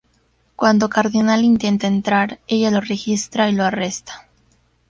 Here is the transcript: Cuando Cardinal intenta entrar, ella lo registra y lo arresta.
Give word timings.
Cuando 0.55 0.89
Cardinal 0.89 1.43
intenta 1.43 1.85
entrar, 1.85 2.39
ella 2.47 2.71
lo 2.71 2.81
registra 2.81 3.51
y 3.51 3.53
lo 3.53 3.63
arresta. 3.65 4.27